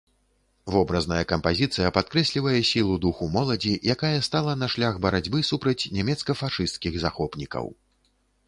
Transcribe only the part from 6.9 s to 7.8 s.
захопнікаў.